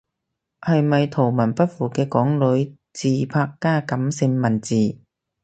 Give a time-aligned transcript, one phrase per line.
[0.61, 4.97] 係咪圖文不符嘅港女自拍加感性文字？